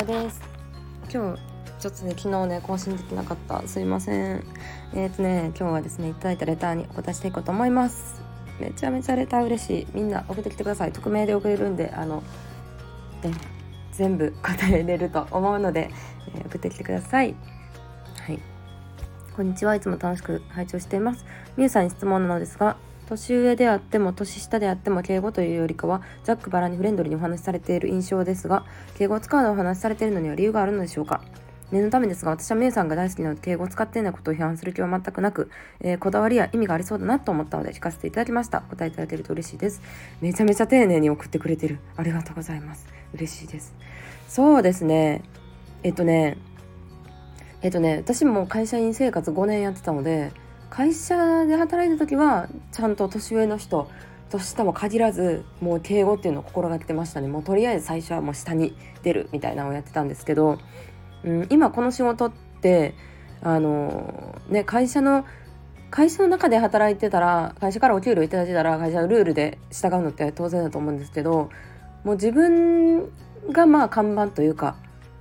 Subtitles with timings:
[0.00, 0.40] たです。
[1.12, 1.40] 今日
[1.78, 3.66] ちょっとね昨日ね更新できなかった。
[3.66, 4.44] すいません。
[4.94, 8.22] えっ、ー、とね今日はですねいただいたレターにお答えしていこうと思います。
[8.58, 9.86] めちゃめちゃレター嬉しい。
[9.92, 10.92] みんな送ってきてください。
[10.92, 12.22] 匿名で送れるんであの
[13.22, 13.30] で
[13.92, 15.90] 全部答えれると思うので、
[16.34, 17.34] えー、送ってきてください。
[18.26, 18.38] はい。
[19.36, 19.74] こんにちは。
[19.74, 21.24] いつも楽しく拝聴しています。
[21.56, 22.76] みゆさんに質問なのですが
[23.10, 28.64] 年上であっても年下であっても敬語というよりかはざっくばらにフレンドリーにお話しされている印象ですが
[28.96, 31.20] 敬語を使うのをお話しされているのには理由があるのでしょうか？
[31.72, 35.50] 念のためですが私はみゆさんが大好きなので敬語を使っていないことを批判する気は全くなく、
[35.80, 38.60] えー、こだわりや意味がありそうだなと思ったので聞かせていただきました。
[38.62, 39.80] 答えいただけると嬉しいです。
[40.20, 41.78] めちゃめちゃ丁寧に送ってくれてる。
[41.96, 42.88] ありがとうございます。
[43.14, 43.74] 嬉しいです。
[44.28, 45.22] そうですね。
[45.82, 46.38] えっとね。
[47.62, 47.98] えっとね。
[47.98, 50.32] 私も会社員生活5年やってたので
[50.70, 53.90] 会社で働いた時はちゃんと年上の人
[54.30, 57.26] 年下も限らずもう敬語っていうのを心がけてましたね。
[57.26, 60.58] もうとりあえず最初はもう下に出るみたいなのをやってたんですけど、
[61.24, 62.94] うん、今この仕事って
[63.42, 65.26] あのね会社の
[65.90, 71.50] 会社の中で働いてたら会社からお給料いただいてたら会社のルールで従うのって当然だと思うんですけど
[72.04, 73.10] もう自分
[73.50, 74.76] がまあ看板というか、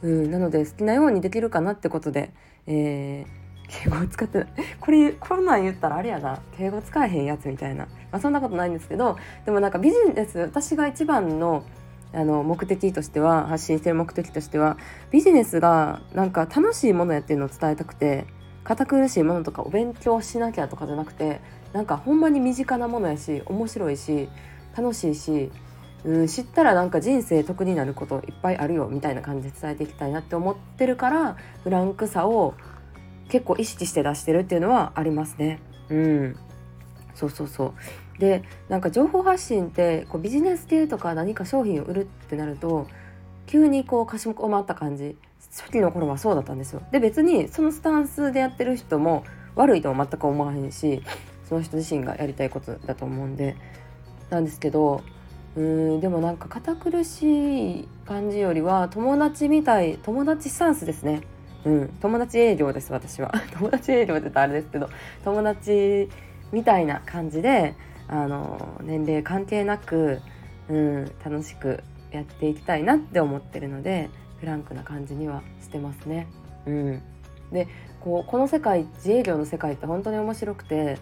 [0.00, 2.32] うん、なので好きなようにできるかなってことで、
[2.66, 4.46] えー敬語を使って
[4.80, 6.40] これこんなん言ったらあれやな。
[6.56, 11.64] 敬語使えへんやつみたいな、まあ、そんなことないんですけどでもなんかビジネス私が一番の
[12.12, 14.76] あの目的としては発信してる目的としては
[15.10, 18.26] ビジネスがなんか楽しいものやっていうのを伝えたくて
[18.62, 21.40] 堅苦しいものとかお勉強しなきゃとかじゃなくて
[21.72, 24.28] なんかほんまに身近なものやし面白いし
[24.76, 25.50] 楽しいし、
[26.04, 32.54] うん、知ったらなんか人生得になることいっぱいあるよみたいな感じで伝えていきたいなって思ってるからフランクさを
[33.28, 35.60] 結構意識して出してるっていうのはありますね。
[35.90, 36.36] うん、
[37.14, 37.74] そうそうそ
[38.16, 42.86] うでなんか情報発信ってこうビジネス系とか何か商品を売るってなると
[43.46, 45.16] 急にこうかしこまった感じ
[45.56, 46.82] 初期の頃はそうだったんですよ。
[46.90, 51.02] で別にそのスタンスでやってる人も悪いとは全く思わへんし
[51.48, 53.56] その人自身がやりたいことだと思うんで
[54.30, 55.02] なんですけど
[55.56, 61.22] うーんでもなんか堅苦しい感じよりは友達みたい友達スタンスですね。
[61.64, 63.32] うん、友達営業です私は。
[63.58, 64.88] 友達営業って言ったらあれですけど
[65.24, 66.08] 友達
[66.52, 67.74] みたいな感じで
[68.08, 70.20] あの年齢関係なく、
[70.68, 71.82] うん、楽しく
[72.12, 74.10] やっていきたいなって思ってるので
[74.40, 76.26] フランクな感じにはしてますね。
[76.66, 77.02] うん、
[77.50, 77.66] で
[78.00, 80.98] こうこの世界自営業の世界って本当に面白くて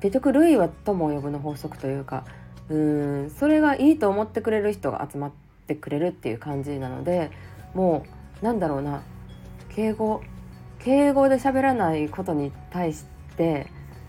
[0.00, 2.24] 結局類は友を呼ぶの法則というか
[2.70, 5.32] うんそれがいいと思ってくれる人が集まっ
[5.66, 7.30] てくれるっていう感じなので
[7.74, 8.04] も
[8.40, 9.02] うなんだろうな。
[9.74, 10.22] 敬語
[10.78, 13.04] 敬語で喋らないことに対し
[13.36, 13.66] て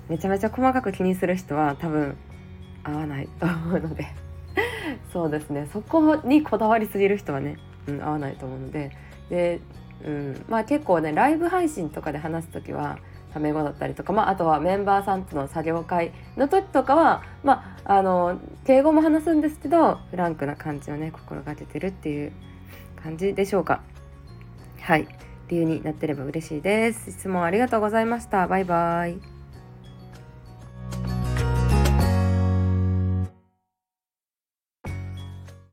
[0.09, 2.17] めちゃめちゃ細かく気にする人は多分
[2.83, 4.07] 合わないと思うので。
[5.13, 5.69] そうですね。
[5.71, 7.57] そこにこだわりすぎる人はね、
[7.87, 8.91] うん、合わないと思うので。
[9.29, 9.59] で、
[10.03, 12.97] うん、まあ結構ねライブ配信とかで話す時は
[13.33, 22.33] タメ語だったりとか、まあ、あとはメンバーさんとの作業会の時とかは、まあ、あの敬語も話すんですけどフランクな感じをね心がけてるっていう
[23.01, 23.81] 感じでしょうか。
[24.81, 25.07] はい。
[25.51, 27.11] 理由になってれば嬉しいです。
[27.11, 28.47] 質問ありがとうございました。
[28.47, 29.30] バイバイ。